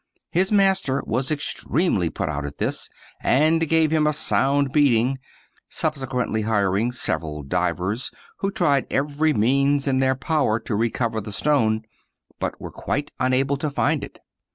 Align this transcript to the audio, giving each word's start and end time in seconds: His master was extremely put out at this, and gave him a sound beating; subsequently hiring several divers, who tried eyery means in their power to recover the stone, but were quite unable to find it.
His 0.31 0.51
master 0.51 1.03
was 1.05 1.29
extremely 1.29 2.09
put 2.09 2.27
out 2.27 2.43
at 2.43 2.57
this, 2.57 2.89
and 3.21 3.69
gave 3.69 3.91
him 3.91 4.07
a 4.07 4.13
sound 4.13 4.71
beating; 4.71 5.19
subsequently 5.69 6.41
hiring 6.41 6.91
several 6.91 7.43
divers, 7.43 8.09
who 8.37 8.49
tried 8.49 8.89
eyery 8.89 9.35
means 9.37 9.85
in 9.85 9.99
their 9.99 10.15
power 10.15 10.59
to 10.61 10.75
recover 10.75 11.21
the 11.21 11.31
stone, 11.31 11.83
but 12.39 12.59
were 12.59 12.71
quite 12.71 13.11
unable 13.19 13.57
to 13.57 13.69
find 13.69 14.03
it. 14.03 14.17